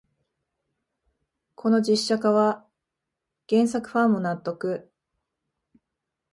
[1.53, 2.65] この実写化は
[3.47, 4.89] 原作ファンも納得